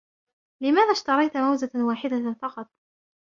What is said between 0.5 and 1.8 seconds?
لماذا اشتريت موزة